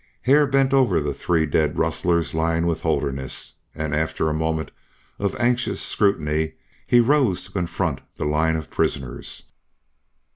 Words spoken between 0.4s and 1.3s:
bent over the